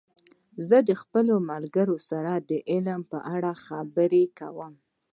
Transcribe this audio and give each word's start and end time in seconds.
زه 0.67 0.77
د 0.89 0.91
خپلو 1.01 1.35
ملګرو 1.51 1.97
سره 2.09 2.31
د 2.49 2.51
علم 2.71 3.01
په 3.11 3.17
اړه 3.35 3.51
خبرې 3.65 4.23
کوم. 4.39 4.73